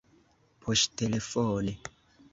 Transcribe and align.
poŝtelefone 0.63 1.77